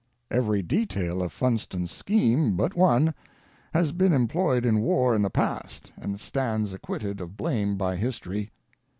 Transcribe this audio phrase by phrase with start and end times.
[0.31, 3.13] Every detail of Funston's scheme— but one—
[3.75, 7.97] has been employed in war in the past and stands ac quitted of blame by
[7.97, 8.49] history.